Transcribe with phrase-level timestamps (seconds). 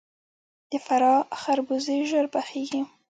[0.69, 2.81] د فراه خربوزې ژر پخیږي.